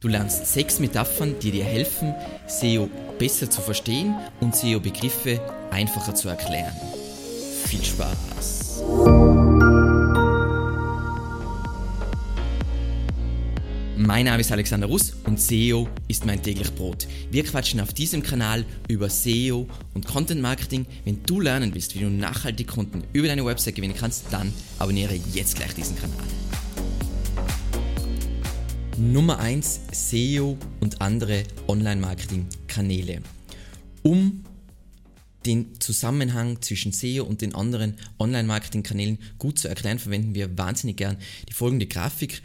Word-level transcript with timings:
Du 0.00 0.06
lernst 0.06 0.46
sechs 0.46 0.78
Metaphern, 0.78 1.34
die 1.42 1.50
dir 1.50 1.64
helfen, 1.64 2.14
SEO 2.46 2.88
besser 3.18 3.50
zu 3.50 3.60
verstehen 3.60 4.14
und 4.38 4.54
SEO-Begriffe 4.54 5.40
einfacher 5.72 6.14
zu 6.14 6.28
erklären. 6.28 6.72
Viel 7.64 7.82
Spaß! 7.82 8.84
Mein 13.96 14.26
Name 14.26 14.40
ist 14.40 14.52
Alexander 14.52 14.86
Russ 14.86 15.14
und 15.24 15.40
SEO 15.40 15.88
ist 16.06 16.24
mein 16.24 16.40
täglich 16.40 16.72
Brot. 16.76 17.08
Wir 17.32 17.42
quatschen 17.42 17.80
auf 17.80 17.92
diesem 17.92 18.22
Kanal 18.22 18.64
über 18.86 19.10
SEO 19.10 19.66
und 19.94 20.06
Content 20.06 20.40
Marketing. 20.40 20.86
Wenn 21.04 21.24
du 21.24 21.40
lernen 21.40 21.74
willst, 21.74 21.96
wie 21.96 22.04
du 22.04 22.08
nachhaltig 22.08 22.68
Kunden 22.68 23.02
über 23.12 23.26
deine 23.26 23.44
Website 23.44 23.74
gewinnen 23.74 23.96
kannst, 23.98 24.26
dann 24.30 24.54
abonniere 24.78 25.18
jetzt 25.34 25.56
gleich 25.56 25.74
diesen 25.74 25.96
Kanal. 25.96 26.22
Nummer 28.98 29.38
1 29.38 29.80
SEO 29.92 30.58
und 30.80 31.00
andere 31.00 31.44
Online-Marketing-Kanäle. 31.68 33.22
Um 34.02 34.44
den 35.46 35.80
Zusammenhang 35.80 36.60
zwischen 36.62 36.90
SEO 36.90 37.22
und 37.22 37.40
den 37.40 37.54
anderen 37.54 37.94
Online-Marketing-Kanälen 38.18 39.18
gut 39.38 39.60
zu 39.60 39.68
erklären, 39.68 40.00
verwenden 40.00 40.34
wir 40.34 40.58
wahnsinnig 40.58 40.96
gern 40.96 41.16
die 41.48 41.52
folgende 41.52 41.86
Grafik. 41.86 42.42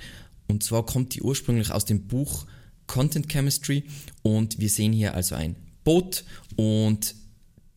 Und 0.48 0.64
zwar 0.64 0.86
kommt 0.86 1.16
die 1.16 1.24
ursprünglich 1.24 1.72
aus 1.72 1.86
dem 1.86 2.08
Buch 2.08 2.46
Content 2.86 3.32
Chemistry 3.32 3.86
und 4.22 4.60
wir 4.60 4.70
sehen 4.70 4.94
hier 4.94 5.16
also 5.16 5.34
ein 5.34 5.56
Boot 5.84 6.24
und 6.56 7.16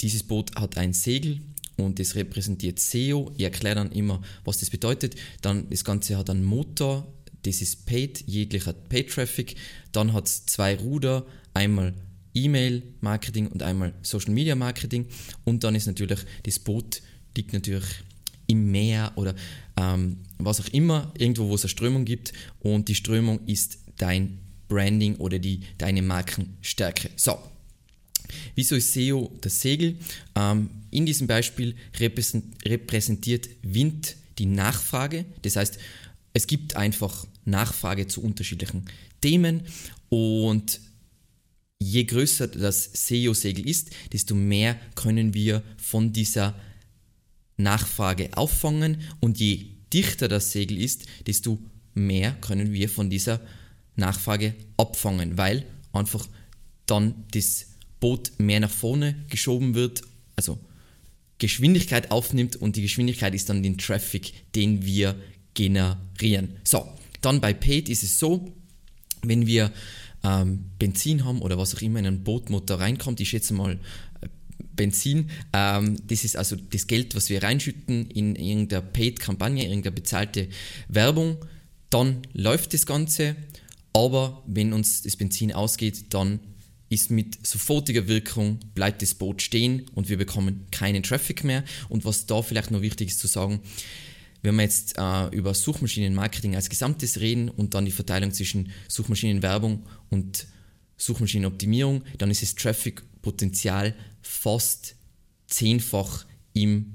dieses 0.02 0.22
Boot 0.22 0.54
hat 0.54 0.76
ein 0.76 0.92
Segel 0.92 1.40
und 1.78 1.98
das 1.98 2.14
repräsentiert 2.14 2.78
SEO. 2.78 3.32
Ich 3.38 3.44
erkläre 3.44 3.76
dann 3.76 3.92
immer, 3.92 4.20
was 4.44 4.58
das 4.58 4.68
bedeutet. 4.68 5.14
Dann 5.40 5.70
das 5.70 5.82
Ganze 5.82 6.18
hat 6.18 6.28
einen 6.28 6.44
Motor, 6.44 7.10
das 7.46 7.62
ist 7.62 7.86
Paid, 7.86 8.24
jeglicher 8.26 8.72
Paid-Traffic. 8.72 9.56
Dann 9.92 10.12
hat 10.12 10.26
es 10.26 10.46
zwei 10.46 10.76
Ruder, 10.76 11.24
einmal 11.54 11.94
E-Mail-Marketing 12.34 13.48
und 13.48 13.62
einmal 13.62 13.94
Social-Media-Marketing. 14.02 15.06
Und 15.44 15.64
dann 15.64 15.74
ist 15.74 15.86
natürlich, 15.86 16.20
das 16.42 16.58
Boot 16.58 17.02
liegt 17.36 17.52
natürlich 17.52 17.86
im 18.46 18.70
Meer 18.70 19.12
oder 19.16 19.34
ähm, 19.76 20.18
was 20.38 20.60
auch 20.60 20.68
immer, 20.68 21.12
irgendwo, 21.18 21.48
wo 21.48 21.54
es 21.54 21.62
eine 21.62 21.70
Strömung 21.70 22.04
gibt. 22.04 22.32
Und 22.60 22.88
die 22.88 22.94
Strömung 22.94 23.40
ist 23.46 23.78
dein 23.96 24.38
Branding 24.68 25.16
oder 25.16 25.38
die, 25.38 25.60
deine 25.78 26.02
Markenstärke. 26.02 27.10
So, 27.16 27.38
Wieso 28.54 28.74
ist 28.74 28.92
SEO 28.92 29.30
das 29.40 29.60
Segel? 29.60 29.96
Ähm, 30.34 30.70
in 30.90 31.06
diesem 31.06 31.26
Beispiel 31.26 31.76
repräsentiert 31.94 33.48
Wind 33.62 34.16
die 34.38 34.46
Nachfrage. 34.46 35.24
Das 35.42 35.56
heißt, 35.56 35.78
es 36.32 36.46
gibt 36.46 36.76
einfach 36.76 37.26
Nachfrage 37.46 38.06
zu 38.06 38.22
unterschiedlichen 38.22 38.84
Themen 39.20 39.62
und 40.08 40.80
je 41.78 42.04
größer 42.04 42.48
das 42.48 42.90
SEO-Segel 42.92 43.68
ist, 43.68 43.90
desto 44.12 44.34
mehr 44.34 44.78
können 44.94 45.34
wir 45.34 45.62
von 45.78 46.12
dieser 46.12 46.54
Nachfrage 47.56 48.36
auffangen 48.36 48.98
und 49.20 49.38
je 49.38 49.66
dichter 49.92 50.28
das 50.28 50.52
Segel 50.52 50.80
ist, 50.80 51.06
desto 51.26 51.58
mehr 51.94 52.32
können 52.32 52.72
wir 52.72 52.88
von 52.88 53.08
dieser 53.08 53.40
Nachfrage 53.94 54.54
abfangen, 54.76 55.38
weil 55.38 55.64
einfach 55.92 56.28
dann 56.84 57.24
das 57.32 57.66
Boot 58.00 58.32
mehr 58.38 58.60
nach 58.60 58.70
vorne 58.70 59.24
geschoben 59.28 59.74
wird, 59.74 60.02
also 60.36 60.58
Geschwindigkeit 61.38 62.10
aufnimmt 62.10 62.56
und 62.56 62.76
die 62.76 62.82
Geschwindigkeit 62.82 63.34
ist 63.34 63.48
dann 63.48 63.62
den 63.62 63.78
Traffic, 63.78 64.32
den 64.54 64.84
wir 64.84 65.16
generieren. 65.54 66.56
So, 66.64 66.86
dann 67.20 67.40
bei 67.40 67.52
Paid 67.52 67.88
ist 67.88 68.02
es 68.02 68.18
so, 68.18 68.52
wenn 69.22 69.46
wir 69.46 69.72
ähm, 70.24 70.70
Benzin 70.78 71.24
haben 71.24 71.42
oder 71.42 71.58
was 71.58 71.74
auch 71.74 71.82
immer 71.82 71.98
in 71.98 72.06
einen 72.06 72.24
Bootmotor 72.24 72.80
reinkommt, 72.80 73.20
ich 73.20 73.30
schätze 73.30 73.54
mal 73.54 73.78
äh, 74.20 74.28
Benzin, 74.74 75.30
ähm, 75.52 75.96
das 76.06 76.24
ist 76.24 76.36
also 76.36 76.56
das 76.56 76.86
Geld, 76.86 77.14
was 77.14 77.30
wir 77.30 77.42
reinschütten 77.42 78.10
in 78.10 78.36
irgendeine 78.36 78.82
Paid-Kampagne, 78.82 79.64
irgendeine 79.64 79.94
bezahlte 79.94 80.48
Werbung, 80.88 81.38
dann 81.90 82.22
läuft 82.32 82.74
das 82.74 82.86
Ganze, 82.86 83.36
aber 83.92 84.42
wenn 84.46 84.72
uns 84.72 85.02
das 85.02 85.16
Benzin 85.16 85.52
ausgeht, 85.52 86.12
dann 86.14 86.40
ist 86.88 87.10
mit 87.10 87.44
sofortiger 87.46 88.06
Wirkung, 88.06 88.60
bleibt 88.74 89.02
das 89.02 89.14
Boot 89.14 89.42
stehen 89.42 89.86
und 89.94 90.08
wir 90.08 90.16
bekommen 90.16 90.66
keinen 90.70 91.02
Traffic 91.02 91.42
mehr. 91.42 91.64
Und 91.88 92.04
was 92.04 92.26
da 92.26 92.42
vielleicht 92.42 92.70
noch 92.70 92.80
wichtig 92.80 93.08
ist 93.08 93.18
zu 93.18 93.26
sagen, 93.26 93.60
wenn 94.42 94.56
wir 94.56 94.62
jetzt 94.62 94.96
äh, 94.98 95.28
über 95.28 95.54
Suchmaschinenmarketing 95.54 96.54
als 96.54 96.68
Gesamtes 96.68 97.20
reden 97.20 97.48
und 97.48 97.74
dann 97.74 97.84
die 97.84 97.92
Verteilung 97.92 98.32
zwischen 98.32 98.70
Suchmaschinenwerbung 98.88 99.84
und 100.10 100.46
Suchmaschinenoptimierung, 100.96 102.02
dann 102.18 102.30
ist 102.30 102.42
das 102.42 102.54
Traffic-Potenzial 102.54 103.94
fast 104.22 104.96
zehnfach 105.46 106.26
im 106.52 106.94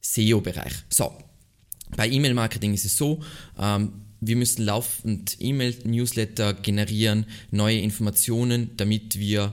SEO-Bereich. 0.00 0.72
So, 0.90 1.12
bei 1.96 2.08
E-Mail-Marketing 2.08 2.74
ist 2.74 2.84
es 2.84 2.96
so, 2.96 3.22
ähm, 3.58 3.92
wir 4.20 4.36
müssen 4.36 4.64
laufend 4.64 5.36
E-Mail-Newsletter 5.40 6.54
generieren, 6.54 7.26
neue 7.50 7.80
Informationen, 7.80 8.70
damit 8.76 9.18
wir 9.18 9.52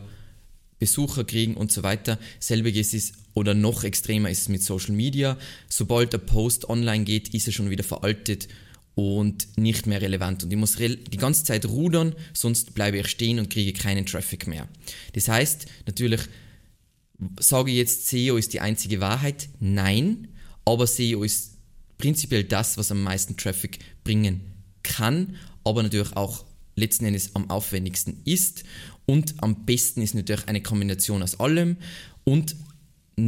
Besucher 0.78 1.24
kriegen 1.24 1.56
und 1.56 1.72
so 1.72 1.84
weiter. 1.84 2.20
Selbiges 2.40 2.94
ist 2.94 3.16
oder 3.40 3.54
noch 3.54 3.84
extremer 3.84 4.30
ist 4.30 4.42
es 4.42 4.50
mit 4.50 4.62
Social 4.62 4.92
Media. 4.92 5.38
Sobald 5.70 6.12
der 6.12 6.18
Post 6.18 6.70
online 6.70 7.06
geht, 7.06 7.34
ist 7.34 7.48
er 7.48 7.54
schon 7.54 7.70
wieder 7.70 7.86
veraltet 7.86 8.50
und 8.96 9.58
nicht 9.58 9.88
mehr 9.88 10.02
relevant. 10.02 10.44
Und 10.44 10.52
ich 10.52 10.58
muss 10.58 10.76
die 10.76 11.18
ganze 11.18 11.46
Zeit 11.46 11.66
rudern, 11.66 12.14
sonst 12.34 12.74
bleibe 12.74 12.98
ich 12.98 13.08
stehen 13.08 13.40
und 13.40 13.50
kriege 13.50 13.72
keinen 13.72 14.06
Traffic 14.06 14.46
mehr. 14.46 14.68
Das 15.14 15.30
heißt, 15.30 15.68
natürlich 15.88 16.22
sage 17.40 17.72
ich 17.72 17.78
jetzt, 17.78 18.10
SEO 18.10 18.36
ist 18.36 18.52
die 18.52 18.60
einzige 18.60 19.00
Wahrheit. 19.00 19.48
Nein, 19.62 20.28
aber 20.66 20.86
SEO 20.86 21.24
ist 21.24 21.54
prinzipiell 21.98 22.44
das, 22.44 22.78
was 22.78 22.92
am 22.92 23.02
meisten 23.02 23.38
Traffic 23.38 23.80
bringen 24.04 24.42
kann, 24.84 25.38
aber 25.64 25.82
natürlich 25.82 26.16
auch 26.18 26.44
letzten 26.76 27.06
Endes 27.06 27.36
am 27.36 27.50
aufwendigsten 27.50 28.22
ist. 28.26 28.64
Und 29.06 29.36
am 29.42 29.66
besten 29.66 30.02
ist 30.02 30.14
natürlich 30.14 30.48
eine 30.48 30.62
Kombination 30.62 31.24
aus 31.24 31.40
allem 31.40 31.78
und 32.26 32.56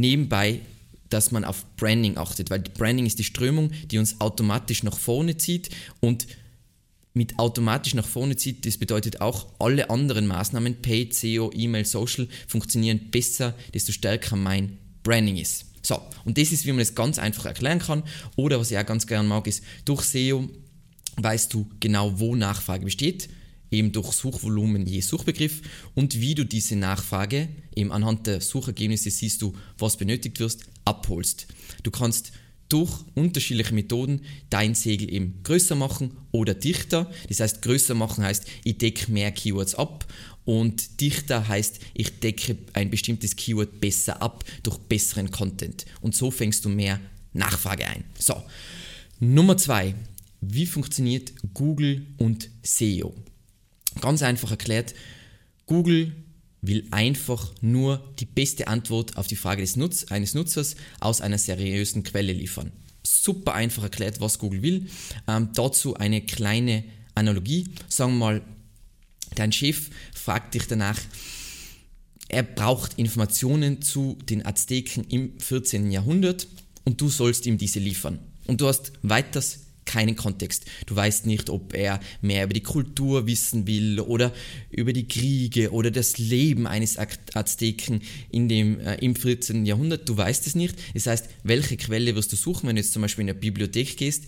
nebenbei, 0.00 0.60
dass 1.08 1.30
man 1.30 1.44
auf 1.44 1.64
Branding 1.76 2.16
achtet, 2.16 2.50
weil 2.50 2.60
Branding 2.60 3.06
ist 3.06 3.18
die 3.18 3.24
Strömung, 3.24 3.70
die 3.90 3.98
uns 3.98 4.20
automatisch 4.20 4.82
nach 4.82 4.98
vorne 4.98 5.36
zieht 5.36 5.70
und 6.00 6.26
mit 7.14 7.38
automatisch 7.38 7.94
nach 7.94 8.06
vorne 8.06 8.36
zieht, 8.36 8.64
das 8.64 8.78
bedeutet 8.78 9.20
auch, 9.20 9.46
alle 9.58 9.90
anderen 9.90 10.26
Maßnahmen, 10.26 10.80
Paid, 10.80 11.14
SEO, 11.14 11.50
E-Mail, 11.54 11.84
Social, 11.84 12.26
funktionieren 12.48 13.10
besser, 13.10 13.54
desto 13.74 13.92
stärker 13.92 14.36
mein 14.36 14.78
Branding 15.02 15.36
ist. 15.36 15.66
So, 15.82 16.00
und 16.24 16.38
das 16.38 16.52
ist, 16.52 16.64
wie 16.64 16.72
man 16.72 16.80
es 16.80 16.94
ganz 16.94 17.18
einfach 17.18 17.44
erklären 17.44 17.80
kann. 17.80 18.04
Oder 18.36 18.58
was 18.58 18.70
ich 18.70 18.78
auch 18.78 18.86
ganz 18.86 19.06
gerne 19.06 19.28
mag, 19.28 19.46
ist, 19.46 19.62
durch 19.84 20.02
SEO 20.04 20.48
weißt 21.16 21.52
du 21.52 21.68
genau, 21.80 22.18
wo 22.18 22.34
Nachfrage 22.34 22.84
besteht 22.84 23.28
eben 23.72 23.90
durch 23.90 24.12
Suchvolumen 24.12 24.86
je 24.86 25.00
Suchbegriff 25.00 25.62
und 25.94 26.20
wie 26.20 26.34
du 26.34 26.44
diese 26.44 26.76
Nachfrage 26.76 27.48
eben 27.74 27.90
anhand 27.90 28.26
der 28.26 28.40
Suchergebnisse 28.40 29.10
siehst 29.10 29.42
du, 29.42 29.54
was 29.78 29.96
benötigt 29.96 30.38
wirst, 30.38 30.66
abholst. 30.84 31.48
Du 31.82 31.90
kannst 31.90 32.32
durch 32.68 33.04
unterschiedliche 33.14 33.74
Methoden 33.74 34.22
dein 34.48 34.74
Segel 34.74 35.12
eben 35.12 35.42
größer 35.42 35.74
machen 35.74 36.12
oder 36.30 36.54
dichter. 36.54 37.10
Das 37.28 37.40
heißt, 37.40 37.60
größer 37.60 37.94
machen 37.94 38.24
heißt, 38.24 38.46
ich 38.64 38.78
decke 38.78 39.12
mehr 39.12 39.30
Keywords 39.30 39.74
ab 39.74 40.06
und 40.44 41.00
dichter 41.00 41.48
heißt, 41.48 41.80
ich 41.92 42.20
decke 42.20 42.56
ein 42.72 42.90
bestimmtes 42.90 43.36
Keyword 43.36 43.80
besser 43.80 44.22
ab 44.22 44.44
durch 44.62 44.78
besseren 44.78 45.30
Content. 45.30 45.84
Und 46.00 46.16
so 46.16 46.30
fängst 46.30 46.64
du 46.64 46.70
mehr 46.70 46.98
Nachfrage 47.34 47.86
ein. 47.86 48.04
So, 48.18 48.42
Nummer 49.20 49.56
zwei. 49.56 49.94
Wie 50.40 50.66
funktioniert 50.66 51.32
Google 51.54 52.06
und 52.18 52.48
SEO? 52.64 53.14
Ganz 54.00 54.22
einfach 54.22 54.50
erklärt, 54.50 54.94
Google 55.66 56.12
will 56.60 56.86
einfach 56.92 57.52
nur 57.60 58.12
die 58.18 58.24
beste 58.24 58.68
Antwort 58.68 59.16
auf 59.16 59.26
die 59.26 59.36
Frage 59.36 59.62
des 59.62 59.76
Nutz 59.76 60.04
eines 60.04 60.34
Nutzers 60.34 60.76
aus 61.00 61.20
einer 61.20 61.38
seriösen 61.38 62.04
Quelle 62.04 62.32
liefern. 62.32 62.72
Super 63.02 63.54
einfach 63.54 63.82
erklärt, 63.82 64.20
was 64.20 64.38
Google 64.38 64.62
will. 64.62 64.86
Ähm, 65.26 65.50
dazu 65.54 65.94
eine 65.94 66.20
kleine 66.22 66.84
Analogie. 67.14 67.68
Sagen 67.88 68.12
wir 68.14 68.18
mal, 68.18 68.42
dein 69.34 69.52
Chef 69.52 69.90
fragt 70.14 70.54
dich 70.54 70.66
danach, 70.68 70.98
er 72.28 72.44
braucht 72.44 72.98
Informationen 72.98 73.82
zu 73.82 74.16
den 74.28 74.46
Azteken 74.46 75.04
im 75.08 75.38
14. 75.38 75.90
Jahrhundert 75.90 76.46
und 76.84 77.00
du 77.00 77.08
sollst 77.08 77.44
ihm 77.44 77.58
diese 77.58 77.78
liefern. 77.78 78.20
Und 78.46 78.60
du 78.60 78.68
hast 78.68 78.92
weiters 79.02 79.66
keinen 79.92 80.16
Kontext. 80.16 80.64
Du 80.86 80.96
weißt 80.96 81.26
nicht, 81.26 81.50
ob 81.50 81.74
er 81.74 82.00
mehr 82.22 82.44
über 82.44 82.54
die 82.54 82.62
Kultur 82.62 83.26
wissen 83.26 83.66
will 83.66 84.00
oder 84.00 84.32
über 84.70 84.92
die 84.92 85.06
Kriege 85.06 85.70
oder 85.72 85.90
das 85.90 86.18
Leben 86.18 86.66
eines 86.66 86.96
Azteken 86.98 88.00
in 88.30 88.48
dem, 88.48 88.80
äh, 88.80 88.94
im 88.96 89.14
14. 89.14 89.66
Jahrhundert. 89.66 90.08
Du 90.08 90.16
weißt 90.16 90.46
es 90.46 90.54
nicht. 90.54 90.76
Das 90.94 91.06
heißt, 91.06 91.28
welche 91.42 91.76
Quelle 91.76 92.14
wirst 92.14 92.32
du 92.32 92.36
suchen, 92.36 92.68
wenn 92.68 92.76
du 92.76 92.82
jetzt 92.82 92.92
zum 92.92 93.02
Beispiel 93.02 93.22
in 93.22 93.30
eine 93.30 93.38
Bibliothek 93.38 93.96
gehst? 93.96 94.24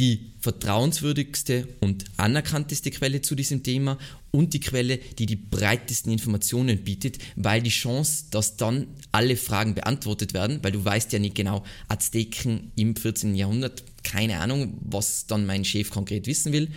die 0.00 0.32
vertrauenswürdigste 0.40 1.68
und 1.80 2.04
anerkannteste 2.16 2.90
Quelle 2.90 3.20
zu 3.20 3.34
diesem 3.34 3.62
Thema 3.62 3.98
und 4.30 4.54
die 4.54 4.60
Quelle, 4.60 4.96
die 4.96 5.26
die 5.26 5.36
breitesten 5.36 6.10
Informationen 6.10 6.84
bietet, 6.84 7.18
weil 7.36 7.60
die 7.60 7.70
Chance, 7.70 8.24
dass 8.30 8.56
dann 8.56 8.86
alle 9.12 9.36
Fragen 9.36 9.74
beantwortet 9.74 10.32
werden, 10.32 10.60
weil 10.62 10.72
du 10.72 10.82
weißt 10.82 11.12
ja 11.12 11.18
nicht 11.18 11.34
genau, 11.34 11.64
Azteken 11.88 12.72
im 12.76 12.96
14. 12.96 13.34
Jahrhundert, 13.34 13.89
keine 14.02 14.40
Ahnung, 14.40 14.78
was 14.80 15.26
dann 15.26 15.46
mein 15.46 15.64
Chef 15.64 15.90
konkret 15.90 16.26
wissen 16.26 16.52
will. 16.52 16.68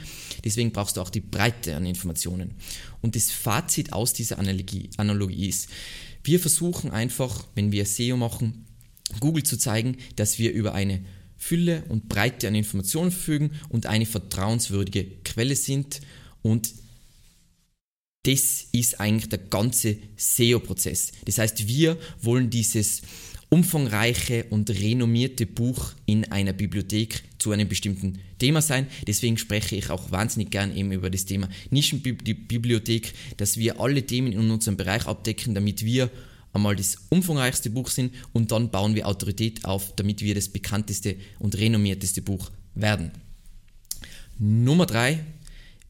Deswegen 0.44 0.72
brauchst 0.72 0.98
du 0.98 1.02
auch 1.02 1.10
die 1.10 1.22
Breite 1.22 1.76
an 1.76 1.86
Informationen. 1.86 2.56
Und 3.02 3.16
das 3.16 3.32
Fazit 3.32 3.94
aus 3.94 4.14
dieser 4.14 4.40
Analogie, 4.40 5.48
ist, 5.48 5.70
wir 6.24 6.40
versuchen 6.40 6.92
einfach, 6.92 7.48
wenn 7.56 7.72
wir 7.72 7.86
SEO 7.86 8.18
machen, 8.18 8.66
Google 9.20 9.44
zu 9.44 9.58
zeigen, 9.58 9.98
dass 10.16 10.40
wir 10.40 10.52
über 10.54 10.74
eine 10.74 11.04
Fülle 11.38 11.84
und 11.90 12.08
Breite 12.08 12.48
an 12.48 12.56
Informationen 12.56 13.12
verfügen 13.12 13.52
und 13.70 13.86
eine 13.86 14.06
vertrauenswürdige 14.06 15.06
Quelle 15.26 15.56
sind. 15.56 16.00
Und 16.42 16.74
das 18.24 18.68
ist 18.72 19.02
eigentlich 19.02 19.28
der 19.28 19.40
ganze 19.40 19.98
SEO-Prozess. 20.16 21.12
Das 21.26 21.38
heißt, 21.38 21.68
wir 21.68 21.98
wollen 22.22 22.50
dieses 22.50 23.02
umfangreiche 23.54 24.46
und 24.50 24.72
renommierte 24.72 25.46
Buch 25.46 25.92
in 26.08 26.32
einer 26.32 26.54
Bibliothek 26.54 27.22
zu 27.38 27.52
einem 27.52 27.70
bestimmten 27.70 28.18
Thema 28.40 28.64
sein. 28.64 28.88
Deswegen 29.06 29.38
spreche 29.38 29.76
ich 29.76 29.92
auch 29.92 30.10
wahnsinnig 30.10 30.50
gern 30.50 30.76
eben 30.76 30.92
über 30.92 31.12
das 31.12 31.26
Thema 31.26 31.48
Nischenbibliothek, 31.70 33.14
dass 33.38 33.58
wir 33.58 33.80
alle 33.80 34.08
Themen 34.08 34.34
in 34.34 34.50
unserem 34.50 34.76
Bereich 34.76 35.06
abdecken, 35.06 35.54
damit 35.54 35.86
wir 35.86 36.10
einmal 36.52 36.76
das 36.76 36.98
umfangreichste 37.10 37.70
Buch 37.70 37.90
sind 37.90 38.16
und 38.32 38.52
dann 38.52 38.72
bauen 38.72 38.96
wir 38.96 39.08
Autorität 39.08 39.66
auf, 39.66 39.96
damit 39.98 40.22
wir 40.22 40.34
das 40.34 40.50
bekannteste 40.50 41.16
und 41.38 41.56
renommierteste 41.56 42.24
Buch 42.24 42.50
werden. 42.74 43.12
Nummer 44.40 44.88
drei: 44.88 45.20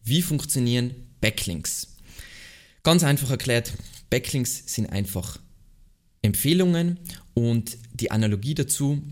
Wie 0.04 0.22
funktionieren 0.22 0.92
Backlinks? 1.22 1.96
Ganz 2.84 3.06
einfach 3.06 3.32
erklärt, 3.32 3.72
Backlinks 4.10 4.64
sind 4.66 4.88
einfach 4.88 5.40
Empfehlungen 6.24 6.98
und 7.36 7.78
die 7.94 8.10
Analogie 8.10 8.56
dazu, 8.56 9.04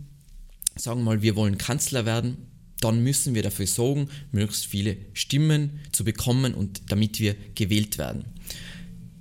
sagen 0.76 1.02
wir 1.02 1.06
mal, 1.06 1.22
wir 1.22 1.36
wollen 1.36 1.60
Kanzler 1.60 2.06
werden, 2.06 2.38
dann 2.80 3.04
müssen 3.04 3.36
wir 3.36 3.44
dafür 3.44 3.68
sorgen, 3.68 4.10
möglichst 4.32 4.66
viele 4.66 4.98
Stimmen 5.14 5.80
zu 5.92 6.04
bekommen 6.04 6.56
und 6.56 6.82
damit 6.88 7.20
wir 7.20 7.36
gewählt 7.54 8.00
werden. 8.00 8.26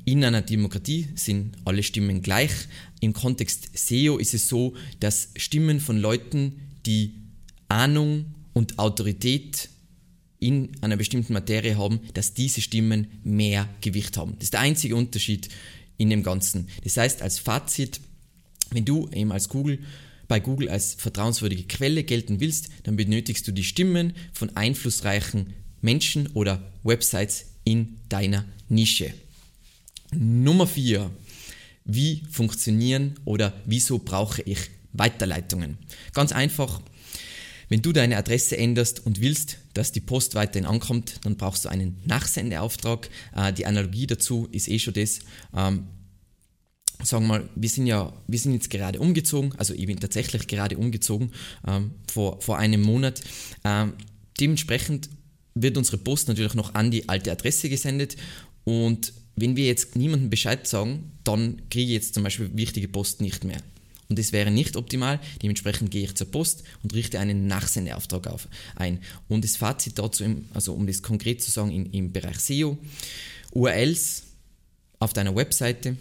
In 0.07 0.25
einer 0.25 0.43
Demokratie 0.43 1.09
sind 1.15 1.57
alle 1.65 1.83
Stimmen 1.83 2.23
gleich. 2.23 2.51
Im 3.01 3.13
Kontext 3.13 3.71
SEO 3.75 4.17
ist 4.17 4.35
es 4.35 4.49
so, 4.49 4.75
dass 4.99 5.29
Stimmen 5.37 5.79
von 5.79 5.99
Leuten, 5.99 6.55
die 6.87 7.15
Ahnung 7.69 8.25
und 8.55 8.79
Autorität 8.79 9.69
in 10.39 10.71
einer 10.81 10.97
bestimmten 10.97 11.35
Materie 11.35 11.77
haben, 11.77 12.01
dass 12.15 12.33
diese 12.33 12.63
Stimmen 12.63 13.09
mehr 13.23 13.69
Gewicht 13.83 14.17
haben. 14.17 14.33
Das 14.37 14.45
ist 14.45 14.55
der 14.55 14.61
einzige 14.61 14.97
Unterschied 14.97 15.51
in 16.01 16.09
dem 16.09 16.23
Ganzen. 16.23 16.69
Das 16.83 16.97
heißt, 16.97 17.21
als 17.21 17.39
Fazit, 17.39 18.01
wenn 18.71 18.87
du 18.87 19.09
eben 19.13 19.33
als 19.33 19.51
Google 19.51 19.81
bei 20.29 20.41
Google 20.41 20.69
als 20.69 20.95
vertrauenswürdige 20.95 21.65
Quelle 21.65 22.05
gelten 22.05 22.39
willst, 22.41 22.69
dann 22.85 22.97
benötigst 22.97 23.47
du 23.47 23.53
die 23.53 23.65
Stimmen 23.65 24.15
von 24.33 24.57
einflussreichen 24.57 25.55
Menschen 25.83 26.29
oder 26.29 26.63
Websites 26.85 27.47
in 27.65 27.99
deiner 28.09 28.45
Nische. 28.69 29.13
Nummer 30.13 30.69
4. 30.69 31.11
Wie 31.85 32.23
funktionieren 32.31 33.17
oder 33.25 33.53
wieso 33.67 33.99
brauche 33.99 34.41
ich 34.43 34.71
Weiterleitungen? 34.93 35.79
Ganz 36.15 36.31
einfach, 36.31 36.81
wenn 37.71 37.83
du 37.83 37.93
deine 37.93 38.19
Adresse 38.19 38.59
änderst 38.59 39.07
und 39.07 39.21
willst, 39.21 39.57
dass 39.75 39.93
die 39.93 40.01
Post 40.01 40.35
weiterhin 40.35 40.67
ankommt, 40.67 41.21
dann 41.23 41.37
brauchst 41.37 41.65
du 41.65 41.69
einen 41.71 41.97
Nachsendeauftrag. 42.05 43.09
Äh, 43.35 43.53
die 43.55 43.65
Analogie 43.65 44.07
dazu 44.07 44.49
ist 44.51 44.69
eh 44.69 44.79
schon 44.79 44.93
das. 44.93 45.21
Ähm, 45.57 45.87
sagen 47.03 47.25
wir 47.25 47.29
mal, 47.29 47.49
wir 47.55 47.69
sind 47.69 47.87
ja, 47.87 48.13
wir 48.27 48.39
sind 48.39 48.53
jetzt 48.55 48.71
gerade 48.71 49.01
umgezogen, 49.01 49.55
also 49.57 49.73
ich 49.73 49.87
bin 49.87 50.01
tatsächlich 50.01 50.49
gerade 50.49 50.77
umgezogen 50.77 51.31
ähm, 51.67 51.93
vor, 52.13 52.41
vor 52.43 52.59
einem 52.59 52.83
Monat. 52.83 53.23
Ähm, 53.65 53.95
dementsprechend 54.39 55.09
wird 55.55 55.79
unsere 55.79 55.97
Post 55.97 56.29
natürlich 56.29 56.55
noch 56.55 56.75
an 56.75 56.91
die 56.91 57.09
alte 57.09 57.31
Adresse 57.33 57.69
gesendet 57.69 58.17
und 58.65 59.13
wenn 59.37 59.57
wir 59.57 59.67
jetzt 59.67 59.97
niemandem 59.97 60.29
Bescheid 60.29 60.67
sagen, 60.67 61.13
dann 61.25 61.63
kriege 61.71 61.87
ich 61.87 61.95
jetzt 61.95 62.15
zum 62.15 62.25
Beispiel 62.25 62.51
wichtige 62.55 62.89
Post 62.89 63.21
nicht 63.21 63.45
mehr. 63.45 63.63
Und 64.11 64.19
das 64.19 64.33
wäre 64.33 64.51
nicht 64.51 64.77
optimal. 64.77 65.21
Dementsprechend 65.41 65.91
gehe 65.91 66.03
ich 66.03 66.15
zur 66.17 66.31
Post 66.31 66.65
und 66.83 66.93
richte 66.93 67.21
einen 67.21 67.47
Nachsendeauftrag 67.47 68.27
auf, 68.27 68.49
ein. 68.75 68.99
Und 69.29 69.45
das 69.45 69.57
Fazit 69.57 69.99
dazu, 69.99 70.25
also 70.53 70.75
um 70.75 70.87
das 70.87 71.01
konkret 71.01 71.41
zu 71.41 71.51
sagen, 71.51 71.71
in, 71.71 71.87
im 71.93 72.13
Bereich 72.13 72.41
SEO, 72.41 72.77
URLs 73.53 74.25
auf 74.99 75.13
deiner 75.13 75.35
Webseite 75.35 75.97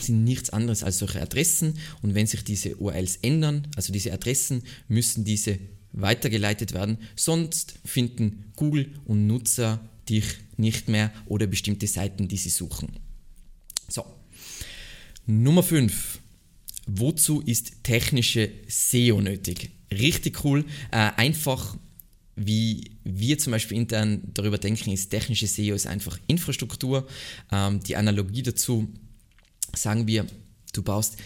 sind 0.00 0.24
nichts 0.24 0.50
anderes 0.50 0.84
als 0.84 0.98
solche 0.98 1.20
Adressen. 1.20 1.78
Und 2.00 2.14
wenn 2.14 2.28
sich 2.28 2.44
diese 2.44 2.76
URLs 2.76 3.18
ändern, 3.22 3.66
also 3.74 3.92
diese 3.92 4.12
Adressen, 4.12 4.62
müssen 4.88 5.24
diese 5.24 5.58
weitergeleitet 5.92 6.74
werden. 6.74 6.98
Sonst 7.16 7.74
finden 7.84 8.52
Google 8.54 8.94
und 9.04 9.26
Nutzer 9.26 9.80
dich 10.08 10.24
nicht 10.56 10.88
mehr 10.88 11.12
oder 11.26 11.48
bestimmte 11.48 11.88
Seiten, 11.88 12.28
die 12.28 12.36
sie 12.36 12.50
suchen. 12.50 12.88
So. 13.88 14.04
Nummer 15.26 15.64
5. 15.64 16.20
Wozu 16.86 17.40
ist 17.40 17.82
technische 17.82 18.50
SEO 18.68 19.20
nötig? 19.20 19.70
Richtig 19.92 20.44
cool. 20.44 20.64
Äh, 20.90 21.10
einfach, 21.16 21.76
wie 22.36 22.92
wir 23.04 23.38
zum 23.38 23.52
Beispiel 23.52 23.76
intern 23.76 24.22
darüber 24.34 24.58
denken, 24.58 24.92
ist 24.92 25.10
technische 25.10 25.46
SEO 25.46 25.74
ist 25.74 25.86
einfach 25.86 26.18
Infrastruktur. 26.26 27.06
Ähm, 27.50 27.80
die 27.82 27.96
Analogie 27.96 28.42
dazu 28.42 28.88
sagen 29.74 30.06
wir, 30.06 30.26
du 30.72 30.82
baust 30.82 31.16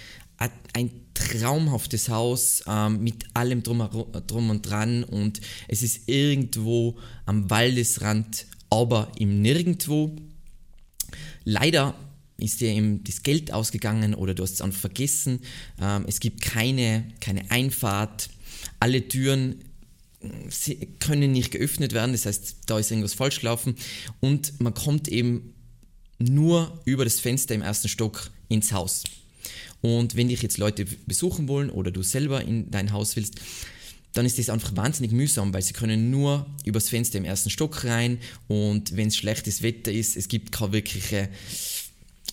ein 0.72 0.90
traumhaftes 1.12 2.08
Haus 2.08 2.64
ähm, 2.66 3.02
mit 3.04 3.24
allem 3.34 3.62
drum, 3.62 3.86
drum 4.26 4.48
und 4.48 4.62
dran 4.62 5.04
und 5.04 5.40
es 5.68 5.82
ist 5.82 6.08
irgendwo 6.08 6.98
am 7.26 7.50
Waldesrand 7.50 8.46
aber 8.70 9.12
im 9.18 9.42
Nirgendwo. 9.42 10.16
Leider 11.44 11.94
ist 12.40 12.60
dir 12.60 12.70
eben 12.70 13.04
das 13.04 13.22
Geld 13.22 13.52
ausgegangen 13.52 14.14
oder 14.14 14.34
du 14.34 14.42
hast 14.42 14.52
es 14.52 14.60
einfach 14.60 14.80
vergessen. 14.80 15.40
Ähm, 15.80 16.04
es 16.06 16.20
gibt 16.20 16.42
keine, 16.42 17.04
keine 17.20 17.50
Einfahrt. 17.50 18.30
Alle 18.78 19.06
Türen 19.08 19.62
äh, 20.22 20.86
können 20.98 21.32
nicht 21.32 21.50
geöffnet 21.50 21.92
werden, 21.92 22.12
das 22.12 22.26
heißt, 22.26 22.56
da 22.66 22.78
ist 22.78 22.90
irgendwas 22.90 23.14
falsch 23.14 23.40
gelaufen 23.40 23.74
und 24.20 24.60
man 24.60 24.74
kommt 24.74 25.08
eben 25.08 25.54
nur 26.18 26.80
über 26.84 27.04
das 27.04 27.20
Fenster 27.20 27.54
im 27.54 27.62
ersten 27.62 27.88
Stock 27.88 28.30
ins 28.48 28.72
Haus. 28.72 29.04
Und 29.80 30.14
wenn 30.16 30.28
dich 30.28 30.42
jetzt 30.42 30.58
Leute 30.58 30.84
besuchen 31.06 31.48
wollen 31.48 31.70
oder 31.70 31.90
du 31.90 32.02
selber 32.02 32.42
in 32.44 32.70
dein 32.70 32.92
Haus 32.92 33.16
willst, 33.16 33.40
dann 34.12 34.26
ist 34.26 34.38
das 34.38 34.50
einfach 34.50 34.74
wahnsinnig 34.76 35.12
mühsam, 35.12 35.54
weil 35.54 35.62
sie 35.62 35.72
können 35.72 36.10
nur 36.10 36.46
übers 36.64 36.88
Fenster 36.88 37.18
im 37.18 37.24
ersten 37.24 37.50
Stock 37.50 37.84
rein 37.84 38.18
und 38.48 38.96
wenn 38.96 39.08
es 39.08 39.16
schlechtes 39.16 39.62
Wetter 39.62 39.92
ist, 39.92 40.16
es 40.16 40.28
gibt 40.28 40.52
keine 40.52 40.72
wirkliche, 40.72 41.28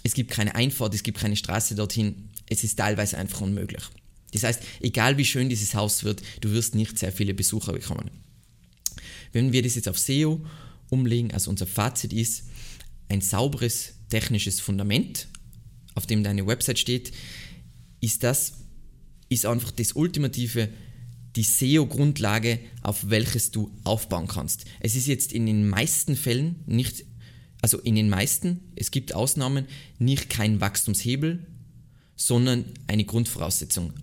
es 0.04 0.14
gibt 0.14 0.32
keine 0.32 0.56
Einfahrt, 0.56 0.94
es 0.94 1.04
gibt 1.04 1.20
keine 1.20 1.36
Straße 1.36 1.76
dorthin, 1.76 2.30
es 2.50 2.64
ist 2.64 2.78
teilweise 2.78 3.18
einfach 3.18 3.42
unmöglich. 3.42 3.84
Das 4.32 4.44
heißt, 4.44 4.62
egal 4.82 5.18
wie 5.18 5.26
schön 5.26 5.50
dieses 5.50 5.74
Haus 5.74 6.04
wird, 6.04 6.22
du 6.42 6.52
wirst 6.52 6.76
nicht 6.76 7.00
sehr 7.00 7.12
viele 7.12 7.34
Besucher 7.34 7.74
bekommen. 7.74 8.10
Wenn 9.32 9.52
wir 9.52 9.64
das 9.64 9.76
jetzt 9.76 9.90
auf 9.90 10.00
SEO 10.00 10.46
umlegen, 10.90 11.32
also 11.32 11.50
unser 11.50 11.68
Fazit 11.68 12.14
ist, 12.14 12.46
ein 13.10 13.22
sauberes 13.22 13.94
technisches 14.10 14.60
Fundament, 14.60 15.28
auf 15.96 16.06
dem 16.06 16.24
deine 16.24 16.46
Website 16.46 16.80
steht, 16.80 17.12
ist 18.02 18.24
das, 18.24 18.54
ist 19.30 19.46
einfach 19.46 19.72
das 19.72 19.94
ultimative 19.94 20.70
die 21.38 21.44
SEO-Grundlage, 21.44 22.60
auf 22.82 23.10
welches 23.10 23.52
du 23.52 23.72
aufbauen 23.84 24.28
kannst. 24.28 24.66
Es 24.80 24.96
ist 24.96 25.08
jetzt 25.08 25.32
in 25.32 25.46
den 25.46 25.70
meisten 25.70 26.16
Fällen 26.16 26.64
nicht, 26.66 27.06
also 27.62 27.80
in 27.80 27.96
den 27.96 28.10
meisten, 28.10 28.72
es 28.76 28.92
gibt 28.92 29.14
Ausnahmen, 29.14 29.66
nicht 30.00 30.30
kein 30.30 30.62
Wachstumshebel, 30.62 31.46
sondern 32.16 32.66
eine 32.88 33.06
Grundvoraussetzung. 33.06 33.94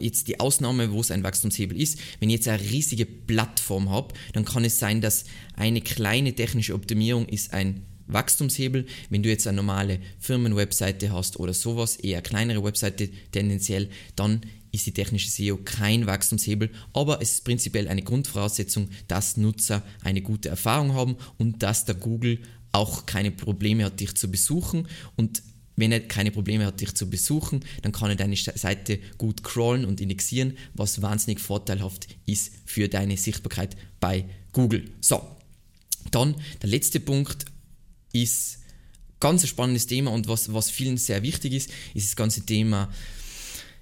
Jetzt 0.00 0.28
die 0.28 0.40
Ausnahme, 0.40 0.92
wo 0.92 1.00
es 1.00 1.10
ein 1.10 1.24
Wachstumshebel 1.24 1.78
ist, 1.80 1.98
wenn 2.20 2.30
ich 2.30 2.36
jetzt 2.36 2.48
eine 2.48 2.62
riesige 2.62 3.04
Plattform 3.04 3.90
habe, 3.90 4.14
dann 4.32 4.44
kann 4.44 4.64
es 4.64 4.78
sein, 4.78 5.00
dass 5.00 5.24
eine 5.56 5.80
kleine 5.80 6.34
technische 6.34 6.74
Optimierung 6.74 7.26
ist 7.26 7.52
ein 7.52 7.84
Wachstumshebel. 8.06 8.86
Wenn 9.10 9.22
du 9.22 9.28
jetzt 9.28 9.46
eine 9.46 9.56
normale 9.56 9.98
Firmenwebseite 10.20 11.12
hast 11.12 11.38
oder 11.40 11.52
sowas, 11.52 11.96
eher 11.96 12.22
kleinere 12.22 12.62
Webseite 12.62 13.10
tendenziell, 13.32 13.90
dann 14.14 14.42
ist 14.70 14.86
die 14.86 14.92
technische 14.92 15.30
SEO 15.30 15.58
kein 15.64 16.06
Wachstumshebel, 16.06 16.70
aber 16.92 17.22
es 17.22 17.34
ist 17.34 17.44
prinzipiell 17.44 17.88
eine 17.88 18.02
Grundvoraussetzung, 18.02 18.88
dass 19.08 19.36
Nutzer 19.36 19.82
eine 20.02 20.20
gute 20.20 20.48
Erfahrung 20.48 20.94
haben 20.94 21.16
und 21.38 21.62
dass 21.62 21.84
der 21.84 21.94
Google 21.94 22.40
auch 22.74 23.06
keine 23.06 23.30
Probleme 23.30 23.84
hat, 23.84 24.00
dich 24.00 24.14
zu 24.14 24.30
besuchen. 24.30 24.88
Und 25.16 25.42
wenn 25.76 25.92
er 25.92 26.00
keine 26.00 26.30
Probleme 26.30 26.66
hat, 26.66 26.80
dich 26.80 26.94
zu 26.94 27.08
besuchen, 27.08 27.64
dann 27.82 27.92
kann 27.92 28.10
er 28.10 28.16
deine 28.16 28.36
Seite 28.36 28.98
gut 29.18 29.42
crawlen 29.42 29.84
und 29.84 30.00
indexieren, 30.00 30.56
was 30.74 31.02
wahnsinnig 31.02 31.40
vorteilhaft 31.40 32.08
ist 32.26 32.52
für 32.64 32.88
deine 32.88 33.16
Sichtbarkeit 33.16 33.76
bei 34.00 34.26
Google. 34.52 34.90
So, 35.00 35.22
dann 36.10 36.34
der 36.62 36.68
letzte 36.68 37.00
Punkt 37.00 37.46
ist 38.12 38.58
ganz 39.20 39.42
ein 39.42 39.48
spannendes 39.48 39.86
Thema 39.86 40.10
und 40.12 40.28
was, 40.28 40.52
was 40.52 40.70
vielen 40.70 40.96
sehr 40.96 41.22
wichtig 41.22 41.52
ist, 41.54 41.70
ist 41.94 42.08
das 42.08 42.16
ganze 42.16 42.42
Thema 42.42 42.92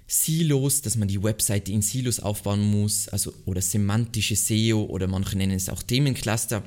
Silos, 0.07 0.81
dass 0.81 0.95
man 0.95 1.07
die 1.07 1.21
Webseite 1.21 1.71
in 1.71 1.81
Silos 1.81 2.19
aufbauen 2.19 2.61
muss, 2.61 3.07
also 3.07 3.33
oder 3.45 3.61
semantische 3.61 4.35
SEO 4.35 4.83
oder 4.83 5.07
manche 5.07 5.37
nennen 5.37 5.55
es 5.55 5.69
auch 5.69 5.81
Themencluster. 5.81 6.63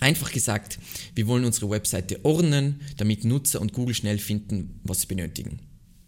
Einfach 0.00 0.32
gesagt, 0.32 0.78
wir 1.14 1.26
wollen 1.26 1.44
unsere 1.44 1.70
Webseite 1.70 2.24
ordnen, 2.24 2.80
damit 2.96 3.24
Nutzer 3.24 3.60
und 3.60 3.72
Google 3.72 3.94
schnell 3.94 4.18
finden, 4.18 4.80
was 4.82 5.02
sie 5.02 5.06
benötigen. 5.06 5.60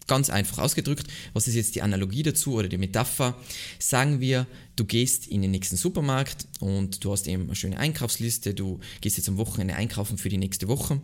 Ganz 0.07 0.29
einfach 0.29 0.59
ausgedrückt, 0.59 1.07
was 1.33 1.47
ist 1.49 1.55
jetzt 1.55 1.75
die 1.75 1.81
Analogie 1.81 2.23
dazu 2.23 2.53
oder 2.53 2.69
die 2.69 2.77
Metapher? 2.77 3.35
Sagen 3.77 4.21
wir, 4.21 4.47
du 4.77 4.85
gehst 4.85 5.27
in 5.27 5.41
den 5.41 5.51
nächsten 5.51 5.75
Supermarkt 5.75 6.47
und 6.61 7.03
du 7.03 7.11
hast 7.11 7.27
eben 7.27 7.43
eine 7.43 7.55
schöne 7.55 7.77
Einkaufsliste, 7.77 8.53
du 8.53 8.79
gehst 9.01 9.17
jetzt 9.17 9.27
am 9.27 9.37
Wochenende 9.37 9.75
einkaufen 9.75 10.17
für 10.17 10.29
die 10.29 10.37
nächste 10.37 10.69
Woche. 10.69 11.01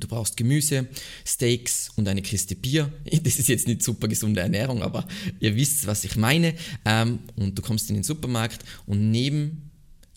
Du 0.00 0.08
brauchst 0.08 0.36
Gemüse, 0.36 0.86
Steaks 1.24 1.90
und 1.96 2.08
eine 2.08 2.22
Kiste 2.22 2.56
Bier. 2.56 2.92
Das 3.22 3.38
ist 3.38 3.48
jetzt 3.48 3.66
nicht 3.66 3.82
super 3.82 4.08
gesunde 4.08 4.40
Ernährung, 4.40 4.82
aber 4.82 5.06
ihr 5.40 5.56
wisst, 5.56 5.86
was 5.86 6.04
ich 6.04 6.16
meine. 6.16 6.54
Ähm, 6.84 7.20
und 7.36 7.58
du 7.58 7.62
kommst 7.62 7.88
in 7.90 7.96
den 7.96 8.04
Supermarkt 8.04 8.64
und 8.86 9.10
neben 9.10 9.63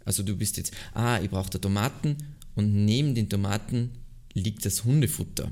also 0.07 0.23
du 0.23 0.37
bist 0.37 0.55
jetzt, 0.55 0.71
ah, 0.93 1.19
ich 1.21 1.29
brauche 1.29 1.49
da 1.49 1.59
Tomaten 1.59 2.15
und 2.55 2.85
neben 2.85 3.13
den 3.13 3.29
Tomaten 3.29 3.91
liegt 4.33 4.65
das 4.65 4.85
Hundefutter. 4.85 5.51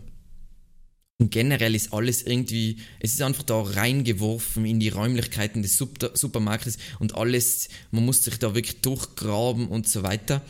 Und 1.17 1.31
generell 1.31 1.75
ist 1.75 1.91
alles 1.91 2.23
irgendwie, 2.23 2.77
es 3.01 3.13
ist 3.13 3.21
einfach 3.21 3.43
da 3.43 3.61
reingeworfen 3.61 4.65
in 4.65 4.79
die 4.79 4.89
Räumlichkeiten 4.89 5.61
des 5.61 5.77
Supermarktes 5.77 6.77
und 6.99 7.15
alles, 7.15 7.67
man 7.91 8.05
muss 8.05 8.23
sich 8.23 8.39
da 8.39 8.55
wirklich 8.55 8.79
durchgraben 8.81 9.67
und 9.67 9.89
so 9.89 10.03
weiter. 10.03 10.41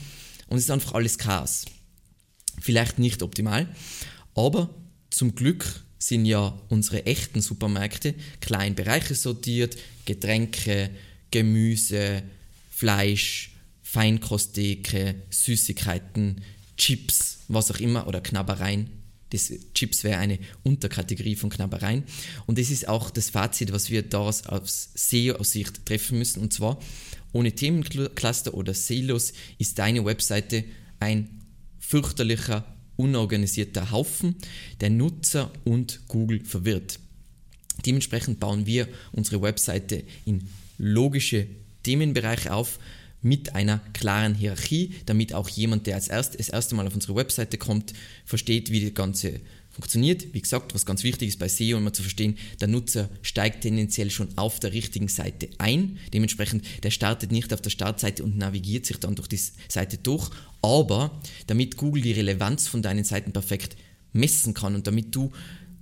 Und 0.48 0.58
es 0.58 0.66
ist 0.66 0.72
einfach 0.72 0.94
alles 0.94 1.18
Chaos. 1.18 1.66
Vielleicht 2.62 3.00
nicht 3.00 3.24
optimal, 3.24 3.68
aber 4.36 4.70
zum 5.10 5.34
Glück 5.34 5.84
sind 5.98 6.26
ja 6.26 6.60
unsere 6.70 7.08
echten 7.08 7.42
Supermärkte 7.42 8.14
klein 8.40 8.76
Bereiche 8.76 9.16
sortiert, 9.16 9.78
Getränke, 10.06 10.92
Gemüse, 11.32 12.22
Fleisch, 12.70 13.55
Feinkosttheke, 13.96 15.16
Süßigkeiten, 15.30 16.42
Chips, 16.76 17.38
was 17.48 17.72
auch 17.72 17.80
immer, 17.80 18.08
oder 18.08 18.20
Knabbereien. 18.20 18.90
Das 19.30 19.54
Chips 19.74 20.04
wäre 20.04 20.20
eine 20.20 20.38
Unterkategorie 20.64 21.38
von 21.38 21.50
Knabbereien. 21.50 22.04
Und 22.46 22.60
das 22.60 22.72
ist 22.72 22.90
auch 22.90 23.10
das 23.10 23.30
Fazit, 23.30 23.72
was 23.72 23.90
wir 23.90 24.02
daraus 24.02 24.48
aus 24.48 24.90
SEO-Sicht 24.96 25.86
treffen 25.86 26.20
müssen. 26.20 26.42
Und 26.42 26.52
zwar, 26.52 26.78
ohne 27.32 27.54
Themencluster 27.54 28.54
oder 28.54 28.74
Silos 28.74 29.32
ist 29.60 29.80
deine 29.80 30.04
Webseite 30.04 30.66
ein 31.00 31.30
fürchterlicher, 31.80 32.66
unorganisierter 32.98 33.92
Haufen, 33.92 34.36
der 34.82 34.90
Nutzer 34.90 35.54
und 35.64 36.02
Google 36.10 36.44
verwirrt. 36.44 37.00
Dementsprechend 37.86 38.42
bauen 38.42 38.66
wir 38.66 38.90
unsere 39.14 39.42
Webseite 39.42 40.04
in 40.26 40.50
logische 40.78 41.48
Themenbereiche 41.84 42.54
auf, 42.54 42.78
mit 43.26 43.56
einer 43.56 43.82
klaren 43.94 44.36
Hierarchie, 44.36 44.94
damit 45.08 45.34
auch 45.34 45.50
jemand, 45.50 45.88
der 45.88 45.96
als 45.96 46.10
erst, 46.10 46.40
das 46.40 46.48
erste 46.48 46.76
Mal 46.76 46.86
auf 46.86 46.94
unsere 46.94 47.16
Webseite 47.16 47.58
kommt, 47.58 47.94
versteht, 48.24 48.70
wie 48.70 48.82
das 48.82 48.94
Ganze 48.94 49.40
funktioniert. 49.72 50.32
Wie 50.36 50.42
gesagt, 50.42 50.76
was 50.76 50.86
ganz 50.86 51.04
wichtig 51.04 51.30
ist 51.30 51.40
bei 51.40 51.48
SEO 51.48 51.80
immer 51.80 51.92
zu 51.92 52.04
verstehen, 52.04 52.38
der 52.62 52.68
Nutzer 52.68 53.10
steigt 53.24 53.62
tendenziell 53.62 54.12
schon 54.12 54.30
auf 54.38 54.60
der 54.60 54.74
richtigen 54.74 55.08
Seite 55.08 55.50
ein. 55.58 55.98
Dementsprechend, 56.14 56.66
der 56.84 56.92
startet 56.92 57.32
nicht 57.32 57.52
auf 57.52 57.62
der 57.62 57.72
Startseite 57.72 58.24
und 58.24 58.38
navigiert 58.38 58.86
sich 58.86 58.98
dann 58.98 59.16
durch 59.16 59.28
die 59.28 59.42
Seite 59.70 59.98
durch. 59.98 60.30
Aber 60.62 61.20
damit 61.48 61.78
Google 61.78 62.04
die 62.04 62.12
Relevanz 62.12 62.68
von 62.68 62.84
deinen 62.84 63.06
Seiten 63.06 63.32
perfekt 63.32 63.76
messen 64.14 64.54
kann 64.54 64.76
und 64.76 64.86
damit 64.86 65.16
du 65.16 65.32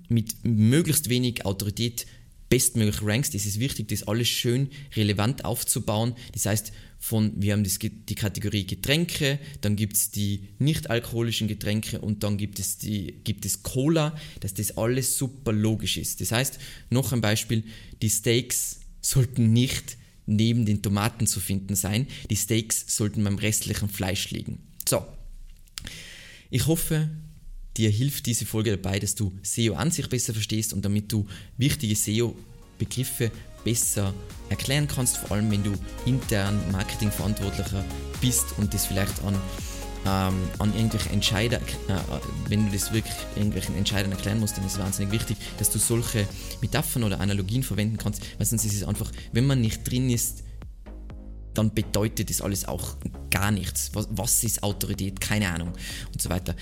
mit 0.07 0.33
möglichst 0.43 1.09
wenig 1.09 1.45
Autorität 1.45 2.05
bestmöglich 2.49 3.01
rankst, 3.01 3.35
ist 3.35 3.45
es 3.45 3.59
wichtig, 3.59 3.87
das 3.87 4.07
alles 4.07 4.27
schön 4.27 4.69
relevant 4.95 5.45
aufzubauen. 5.45 6.15
Das 6.33 6.45
heißt, 6.45 6.71
von, 6.99 7.33
wir 7.35 7.51
haben 7.51 7.65
das, 7.65 7.79
die 7.79 8.15
Kategorie 8.15 8.65
Getränke, 8.65 9.37
dann 9.59 9.75
gibt 9.75 9.97
es 9.97 10.11
die 10.11 10.47
nicht-alkoholischen 10.59 11.49
Getränke 11.49 11.99
und 11.99 12.23
dann 12.23 12.37
gibt 12.37 12.59
es, 12.59 12.77
die, 12.77 13.19
gibt 13.25 13.45
es 13.45 13.61
Cola, 13.61 14.15
dass 14.39 14.53
das 14.53 14.77
alles 14.77 15.17
super 15.17 15.51
logisch 15.51 15.97
ist. 15.97 16.21
Das 16.21 16.31
heißt, 16.31 16.59
noch 16.89 17.11
ein 17.11 17.19
Beispiel, 17.19 17.65
die 18.01 18.09
Steaks 18.09 18.79
sollten 19.01 19.51
nicht 19.51 19.97
neben 20.25 20.65
den 20.65 20.81
Tomaten 20.81 21.27
zu 21.27 21.41
finden 21.41 21.75
sein, 21.75 22.07
die 22.29 22.37
Steaks 22.37 22.85
sollten 22.95 23.23
beim 23.23 23.37
restlichen 23.37 23.89
Fleisch 23.89 24.31
liegen. 24.31 24.59
So, 24.87 25.05
ich 26.49 26.67
hoffe, 26.67 27.09
dir 27.77 27.89
hilft 27.89 28.25
diese 28.25 28.45
Folge 28.45 28.77
dabei, 28.77 28.99
dass 28.99 29.15
du 29.15 29.31
SEO 29.41 29.75
an 29.75 29.91
sich 29.91 30.07
besser 30.09 30.33
verstehst 30.33 30.73
und 30.73 30.83
damit 30.85 31.11
du 31.11 31.25
wichtige 31.57 31.95
SEO-Begriffe 31.95 33.31
besser 33.63 34.13
erklären 34.49 34.87
kannst, 34.87 35.17
vor 35.17 35.31
allem 35.31 35.49
wenn 35.49 35.63
du 35.63 35.73
intern 36.05 36.59
Marketingverantwortlicher 36.71 37.83
bist 38.21 38.45
und 38.57 38.73
das 38.73 38.85
vielleicht 38.85 39.23
an, 39.23 39.35
ähm, 40.05 40.35
an 40.59 40.75
irgendwelche 40.75 41.09
Entscheider, 41.09 41.57
äh, 41.57 41.95
wenn 42.49 42.65
du 42.65 42.73
das 42.73 42.91
wirklich 42.93 43.15
irgendwelchen 43.35 43.75
Entscheidern 43.75 44.11
erklären 44.11 44.39
musst, 44.39 44.57
dann 44.57 44.65
ist 44.65 44.73
es 44.73 44.79
wahnsinnig 44.79 45.11
wichtig, 45.11 45.37
dass 45.57 45.69
du 45.69 45.79
solche 45.79 46.27
Metaphern 46.61 47.03
oder 47.03 47.19
Analogien 47.19 47.63
verwenden 47.63 47.97
kannst, 47.97 48.21
weil 48.37 48.45
sonst 48.45 48.65
ist 48.65 48.75
es 48.75 48.83
einfach, 48.83 49.11
wenn 49.31 49.45
man 49.45 49.61
nicht 49.61 49.89
drin 49.89 50.09
ist, 50.09 50.43
dann 51.53 51.73
bedeutet 51.73 52.29
das 52.29 52.41
alles 52.41 52.67
auch 52.67 52.95
gar 53.29 53.51
nichts. 53.51 53.91
Was, 53.93 54.07
was 54.11 54.43
ist 54.43 54.63
Autorität? 54.63 55.21
Keine 55.21 55.49
Ahnung 55.49 55.73
und 56.11 56.21
so 56.21 56.29
weiter. 56.29 56.55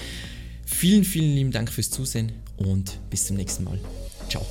Vielen, 0.73 1.03
vielen 1.03 1.35
lieben 1.35 1.51
Dank 1.51 1.71
fürs 1.71 1.91
Zusehen 1.91 2.31
und 2.57 2.97
bis 3.09 3.27
zum 3.27 3.37
nächsten 3.37 3.63
Mal. 3.63 3.79
Ciao. 4.29 4.45